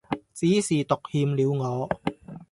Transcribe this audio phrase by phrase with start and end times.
[0.33, 1.87] 只是獨欠了我